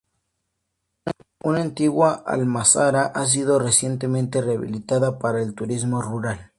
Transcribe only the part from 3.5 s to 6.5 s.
recientemente rehabilitada para el turismo rural.